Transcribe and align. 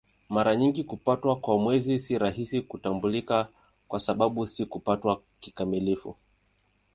Mara 0.29 0.55
nyingi 0.55 0.83
kupatwa 0.83 1.35
kwa 1.35 1.57
Mwezi 1.59 1.99
si 1.99 2.17
rahisi 2.17 2.61
kutambulika 2.61 3.47
kwa 3.87 3.99
sababu 3.99 4.47
si 4.47 4.65
kupatwa 4.65 5.21
kikamilifu. 5.39 6.15